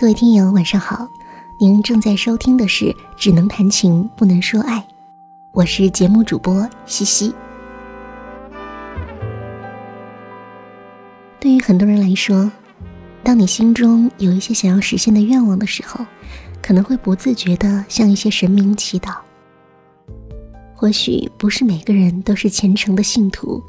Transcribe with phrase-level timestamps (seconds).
[0.00, 1.08] 各位听友，晚上好！
[1.58, 2.84] 您正在收听的是
[3.16, 4.78] 《只能谈情不能说爱》，
[5.50, 7.34] 我是节目主播西西。
[11.40, 12.48] 对于很多人来说，
[13.24, 16.06] 当你心中有一些想要实现的愿望的时候，
[16.62, 19.16] 可能会不自觉的向一些神明祈祷。
[20.76, 23.60] 或许不是每个人都是虔诚的信徒，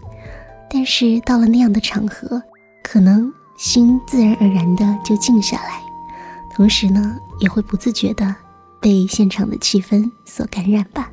[0.70, 2.40] 但是到了那样的场合，
[2.84, 5.89] 可能心自然而然的就静下来。
[6.60, 8.36] 同时呢，也会不自觉的
[8.82, 11.10] 被现场的气氛所感染吧。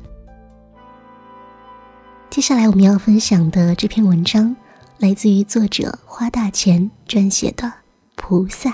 [2.29, 4.53] 接下来我们要分享的这篇文章，
[4.97, 7.63] 来自于作者花大钱撰写的
[8.17, 8.71] 《菩萨》。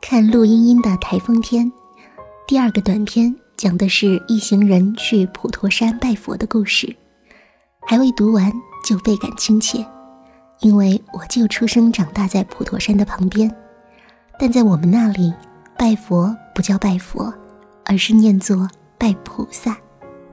[0.00, 1.70] 看陆茵茵的台风天，
[2.46, 6.96] 第二个短片讲的是一行人去普陀山拜佛的故事。
[7.88, 8.52] 还未读完
[8.84, 9.86] 就倍感亲切，
[10.58, 13.54] 因为我就出生长大在普陀山的旁边。
[14.38, 15.32] 但在我们那里，
[15.78, 17.32] 拜佛不叫拜佛，
[17.84, 19.76] 而是念作拜菩萨。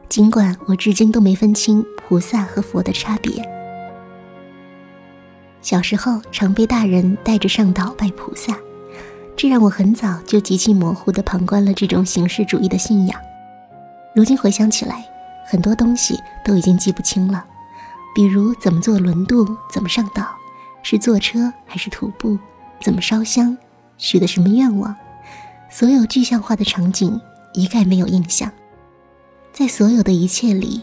[0.09, 3.47] 尽管我至今都没分清菩萨和佛的差别。
[5.61, 8.57] 小时候常被大人带着上岛拜菩萨，
[9.37, 13.19] 这让我很早就极其模糊地旁观了这种形式主义的信仰。
[14.15, 15.12] 如今回想起来。
[15.45, 17.45] 很多东西都已经记不清了，
[18.15, 20.25] 比如怎么坐轮渡，怎么上岛，
[20.81, 22.37] 是坐车还是徒步，
[22.81, 23.57] 怎么烧香，
[23.97, 24.95] 许的什么愿望，
[25.69, 27.19] 所有具象化的场景
[27.53, 28.51] 一概没有印象。
[29.51, 30.81] 在所有的一切里，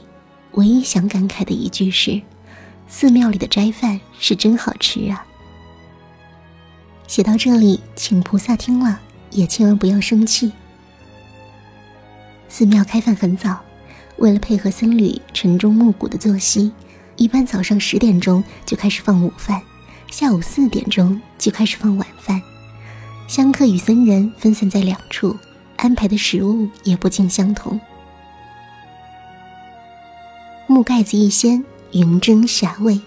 [0.52, 2.20] 唯一想感慨的一句是：
[2.86, 5.26] 寺庙里的斋饭是真好吃啊。
[7.08, 9.00] 写到这里，请菩萨听了
[9.30, 10.52] 也千万不要生气。
[12.48, 13.58] 寺庙开饭很早。
[14.20, 16.70] 为了配合僧侣晨钟暮鼓的作息，
[17.16, 19.60] 一般早上十点钟就开始放午饭，
[20.10, 22.40] 下午四点钟就开始放晚饭。
[23.26, 25.34] 香客与僧人分散在两处，
[25.76, 27.80] 安排的食物也不尽相同。
[30.66, 33.00] 木盖子一掀，云蒸霞蔚，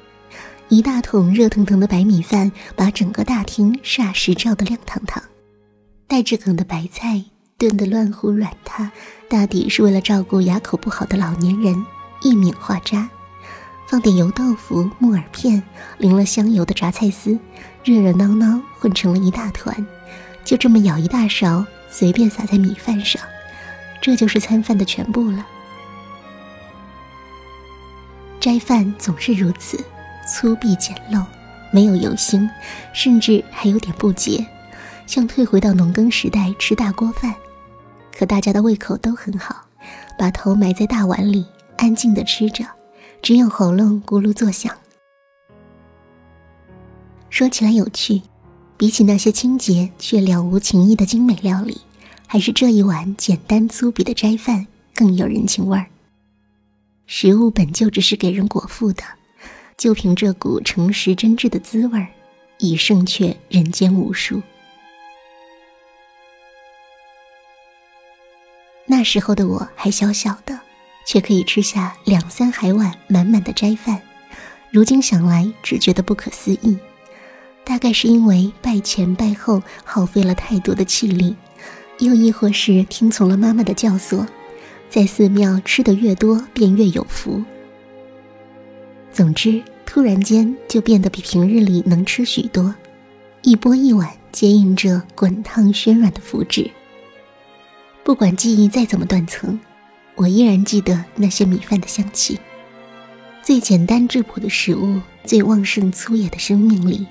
[0.68, 5.22] 一大桶热腾腾的白米饭把整个大厅霎时照得亮堂堂，
[6.08, 7.24] 带着梗的白菜。
[7.64, 8.92] 炖得乱糊软塌，
[9.30, 11.86] 大抵是为了照顾牙口不好的老年人，
[12.22, 13.10] 一抿化渣，
[13.88, 15.64] 放点油豆腐、木耳片，
[15.98, 17.40] 淋了香油的榨菜丝，
[17.86, 19.88] 热热闹闹混成了一大团，
[20.44, 23.22] 就这么舀一大勺，随便撒在米饭上，
[24.02, 25.48] 这就是餐饭的全部了。
[28.42, 29.80] 斋饭总是如此，
[30.28, 31.24] 粗鄙简陋，
[31.72, 32.46] 没有油腥，
[32.92, 34.46] 甚至还有点不洁，
[35.08, 37.34] 像退回到农耕时代吃大锅饭。
[38.16, 39.66] 可大家的胃口都很好，
[40.18, 41.46] 把头埋在大碗里，
[41.78, 42.64] 安静的吃着，
[43.22, 44.74] 只有喉咙咕噜作响。
[47.30, 48.22] 说起来有趣，
[48.78, 51.82] 比起那些清洁却了无情意的精美料理，
[52.28, 55.88] 还是这一碗简单粗鄙的斋饭更有人情味儿。
[57.08, 59.04] 食物本就只是给人果腹的，
[59.76, 62.08] 就凭这股诚实真挚的滋味儿，
[62.60, 64.42] 已胜却人间无数。
[69.04, 70.60] 时候的我还小小的，
[71.06, 74.02] 却可以吃下两三海碗满满的斋饭。
[74.72, 76.78] 如今想来，只觉得不可思议。
[77.64, 81.36] 大概是因为拜前拜后耗费了太多的气力，
[82.00, 84.26] 又亦或是听从了妈妈的教唆，
[84.90, 87.44] 在寺庙吃的越多，便越有福。
[89.12, 92.74] 总之，突然间就变得比平日里能吃许多，
[93.44, 96.70] 一波一碗接应着滚烫暄软的福祉。
[98.04, 99.58] 不管记忆再怎么断层，
[100.16, 102.38] 我依然记得那些米饭的香气。
[103.42, 107.06] 最简单质朴的食物，最旺盛粗野的生命力，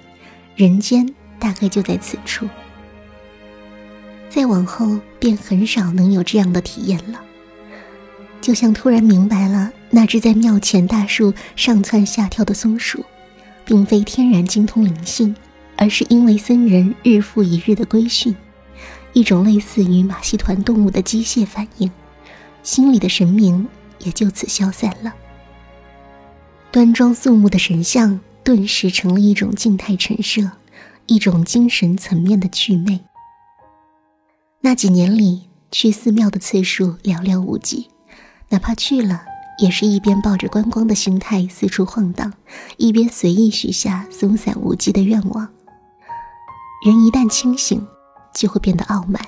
[0.55, 1.09] 人间
[1.39, 2.47] 大概就在此处。
[4.29, 7.21] 再往后，便很少能有这样的体验了。
[8.43, 13.05] 就像突然明白了，那只在庙前大树上蹿下跳的松鼠，
[13.65, 15.35] 并非天然精通灵性，
[15.77, 18.35] 而是因为僧人日复一日的规训。
[19.13, 21.91] 一种类似于马戏团动物的机械反应，
[22.63, 23.69] 心里的神明
[23.99, 25.13] 也就此消散了。
[26.71, 30.51] 端庄肃穆的神像顿时成了一种静态陈设，
[31.07, 33.01] 一种精神层面的祛魅。
[34.63, 37.89] 那几年里，去寺庙的次数寥寥无几，
[38.49, 39.25] 哪怕去了，
[39.59, 42.33] 也是一边抱着观光的心态四处晃荡，
[42.79, 45.51] 一边随意许下松散无稽的愿望。
[46.87, 47.87] 人一旦清醒。
[48.35, 49.21] 就会变得傲慢。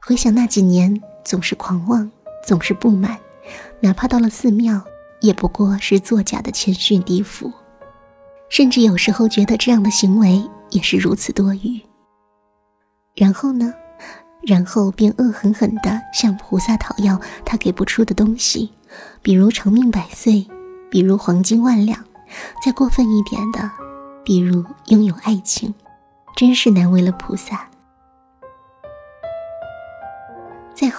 [0.00, 2.10] 回想那几年，总是狂妄，
[2.46, 3.18] 总是不满，
[3.80, 4.82] 哪怕到了寺庙，
[5.20, 7.52] 也不过是作假的谦逊低伏，
[8.48, 11.80] 甚至有时候觉得这样的行为也是如此多余。
[13.14, 13.74] 然后呢？
[14.42, 18.72] 然后便恶狠狠地向菩萨讨要他给不出的东西，
[19.20, 20.48] 比如长命百岁，
[20.90, 22.02] 比如黄金万两，
[22.64, 23.70] 再过分一点的，
[24.24, 25.74] 比如拥有爱情，
[26.36, 27.68] 真是难为了菩萨。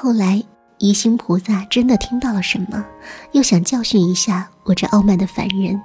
[0.03, 0.43] 后来，
[0.79, 2.83] 疑心菩萨真的听到了什么，
[3.33, 5.79] 又想教训一下我这傲慢的凡人，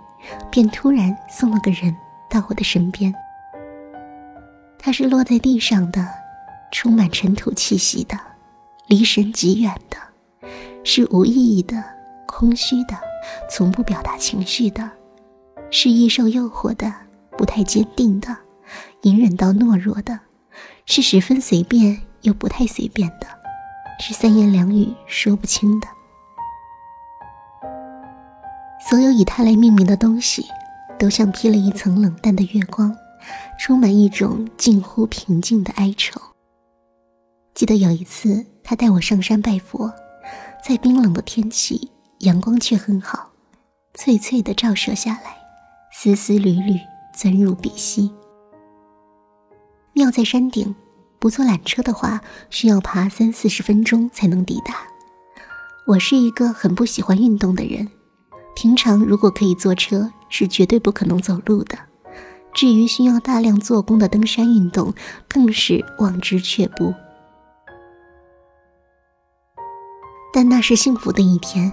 [0.50, 1.94] 便突然送了个人
[2.30, 3.14] 到我的身边。
[4.78, 6.08] 他是落在地上的。
[6.72, 8.18] 充满尘土气息的，
[8.86, 9.98] 离神极远的，
[10.82, 11.82] 是无意义的、
[12.26, 12.96] 空虚的，
[13.50, 14.90] 从不表达情绪的，
[15.70, 16.92] 是易受诱惑的、
[17.36, 18.36] 不太坚定的，
[19.02, 20.18] 隐忍到懦弱的，
[20.86, 23.26] 是十分随便又不太随便的，
[23.98, 25.88] 是三言两语说不清的。
[28.88, 30.46] 所有以他来命名的东西，
[30.98, 32.94] 都像披了一层冷淡的月光，
[33.58, 36.20] 充满一种近乎平静的哀愁。
[37.52, 39.92] 记得有一次，他带我上山拜佛，
[40.62, 41.90] 在冰冷的天气，
[42.20, 43.30] 阳光却很好，
[43.94, 45.36] 翠翠的照射下来，
[45.92, 46.78] 丝丝缕缕
[47.14, 48.12] 钻入鼻息。
[49.94, 50.74] 庙在山顶，
[51.18, 52.20] 不坐缆车的话，
[52.50, 54.74] 需要爬三四十分钟才能抵达。
[55.86, 57.88] 我是一个很不喜欢运动的人，
[58.54, 61.78] 平常如果可以坐车，是绝对不可能走路的。
[62.52, 64.94] 至于需要大量做工的登山运动，
[65.28, 66.94] 更是望之却步。
[70.32, 71.72] 但那是幸福的一天，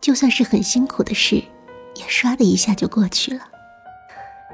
[0.00, 1.36] 就算是很辛苦的事，
[1.94, 3.42] 也唰的一下就过去了。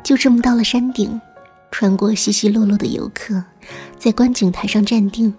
[0.04, 1.20] 就这么到了山顶，
[1.70, 3.42] 穿过稀稀落落的游客，
[3.98, 5.34] 在观景台上站定，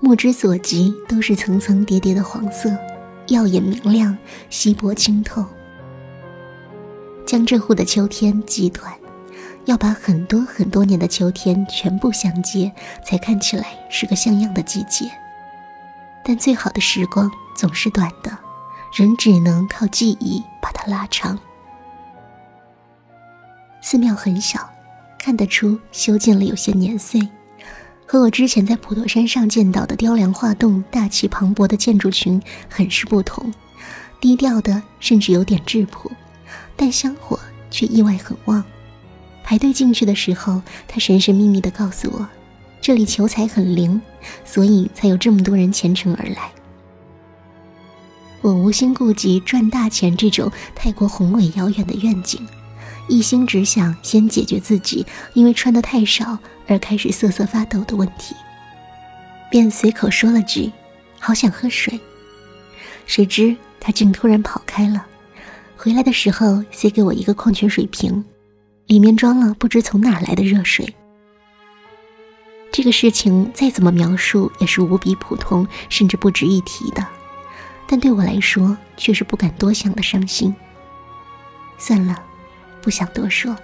[0.00, 2.70] 目之所及都是层层叠叠的黄色，
[3.28, 4.16] 耀眼明亮，
[4.48, 5.44] 稀薄清透。
[7.26, 8.92] 江浙沪的秋天极短，
[9.64, 12.72] 要把很多很多年的秋天全部相接，
[13.04, 15.10] 才看起来是个像样的季节。
[16.22, 18.30] 但最好的时光总是短的，
[18.94, 21.38] 人只能靠记忆把它拉长。
[23.82, 24.70] 寺庙很小，
[25.24, 27.18] 看得出修建了有些年岁，
[28.04, 33.50] 和我之前在普陀山上见到的雕梁画栋、大气磅礴的建筑群很是不同，
[34.20, 36.12] 低调的甚至有点质朴，
[36.76, 37.40] 但香火
[37.70, 38.62] 却意外很旺。
[39.42, 42.28] 排队进去的时候，他神神秘秘地告诉我。
[42.82, 43.98] 这里求财很灵，
[44.44, 46.52] 所以才有这么多人虔诚而来。
[48.42, 52.46] 我无心顾及赚大钱这种太过宏伟遥远的愿景，
[53.08, 58.34] 一心只想先解决自己因为穿的太少而开始瑟瑟发抖的问题，
[59.50, 60.72] 便随口说了句
[61.20, 62.00] ：“好想喝水。”
[63.06, 65.04] 谁知他竟突然跑开了，
[65.76, 68.24] 回来的时候塞给我一个矿泉水瓶，
[68.86, 70.94] 里面装了不知从哪来的热水。
[72.72, 77.06] 这个事情再怎么描述也是无比普通，甚至不值一提的，
[77.86, 80.52] 但对我来说却是不敢多想的伤心。
[81.76, 82.20] 算了，
[82.84, 83.56] 不想多说。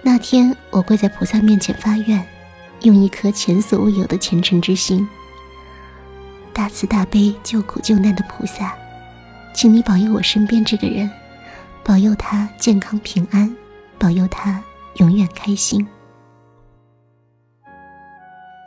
[0.00, 2.24] 那天我跪在菩萨面前发愿，
[2.82, 5.08] 用一颗前所未有的虔诚之心：
[6.52, 8.76] 大慈大悲、救苦救难的菩萨，
[9.52, 11.10] 请你保佑我身边这个人，
[11.82, 13.52] 保佑他健康平安，
[13.98, 14.62] 保佑他
[14.98, 15.84] 永远开心。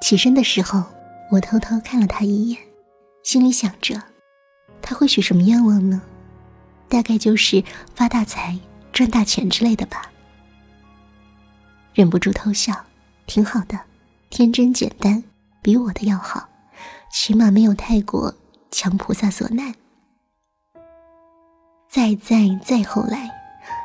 [0.01, 0.83] 起身的时候，
[1.31, 2.59] 我偷偷看了他一眼，
[3.23, 4.01] 心里想着，
[4.81, 6.01] 他会许什么愿望呢？
[6.89, 8.57] 大概就是发大财、
[8.97, 10.11] 赚大钱之类的吧。
[11.93, 12.73] 忍不住偷笑，
[13.27, 13.79] 挺好的，
[14.31, 15.23] 天真简单，
[15.61, 16.49] 比我的要好，
[17.11, 18.33] 起码没有太过
[18.71, 19.71] 强菩萨所难。
[21.87, 23.29] 再再再后来，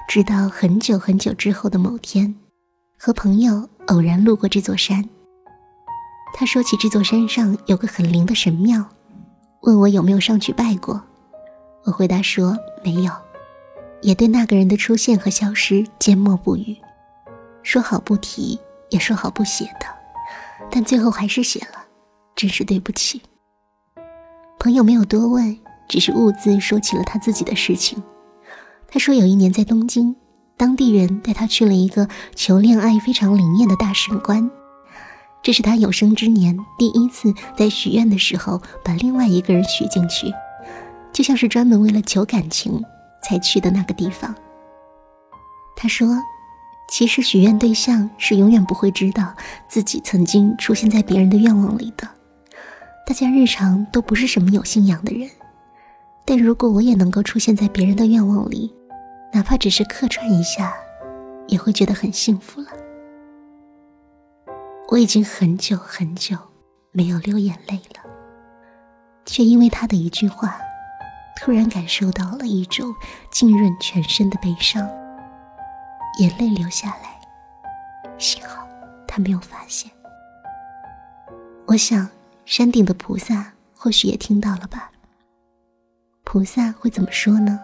[0.09, 2.35] 直到很久很久之后的某天，
[2.99, 5.07] 和朋友偶然路过这座山。
[6.33, 8.83] 他说起这座山上有个很灵的神庙，
[9.61, 11.03] 问我有没有上去拜过。
[11.85, 13.13] 我回答说没有，
[14.03, 16.77] 也对那个人的出现和消失缄默不语，
[17.63, 18.59] 说好不提，
[18.91, 19.87] 也说好不写的，
[20.71, 21.85] 但最后还是写了，
[22.35, 23.23] 真是对不起。
[24.59, 25.57] 朋友没有多问，
[25.89, 28.03] 只是兀自说起了他自己的事情。
[28.89, 30.15] 他说有一年在东京，
[30.57, 34.51] 当地人带他去了一个求恋爱非常灵验的大神官。
[35.43, 40.33] 这是他有生之年第一次在许愿的时候把另外一个人许进去，
[41.13, 42.85] 就像是专门为了求感情
[43.23, 44.35] 才去的那个地方。
[45.77, 46.09] 他说
[46.89, 49.35] ：“其实许愿对象是永远不会知道
[49.69, 52.09] 自己曾经出现在别人的愿望里的。
[53.07, 55.29] 大家日常都不是什么有信仰的人，
[56.25, 58.73] 但如果我也能够出现在别人的愿望里，
[59.33, 60.73] 哪怕只是客串一下，
[61.49, 62.69] 也会觉得很幸福了。
[64.89, 66.37] 我已经很久很久
[66.93, 68.09] 没有流眼泪了，
[69.25, 70.61] 却因为他的一句话，
[71.45, 72.95] 突然感受到了一种
[73.33, 74.89] 浸润全身的悲伤，
[76.21, 77.21] 眼泪流下来。
[78.17, 78.65] 幸好
[79.09, 79.91] 他没有发现。
[81.67, 82.09] 我想，
[82.45, 84.93] 山顶的菩萨或许也听到了吧。
[86.23, 87.59] 菩萨会怎么说呢？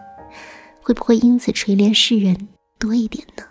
[0.81, 3.45] 会不会因此垂怜世人多一点呢？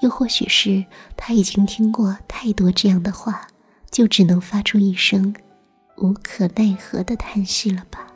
[0.00, 0.86] 又或许是
[1.18, 3.48] 他已经听过太多这样的话，
[3.90, 5.34] 就只能发出一声
[5.98, 8.06] 无可奈何的叹息了吧。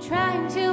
[0.00, 0.65] Trying to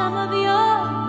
[0.00, 0.99] some of your